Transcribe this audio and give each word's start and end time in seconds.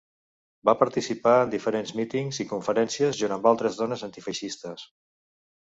Va 0.69 0.73
participar 0.79 1.33
en 1.41 1.51
diferents 1.51 1.93
mítings 1.99 2.41
i 2.45 2.47
conferències 2.53 3.21
junt 3.21 3.37
amb 3.39 3.51
altres 3.53 3.81
dones 3.83 4.07
antifeixistes. 4.09 4.91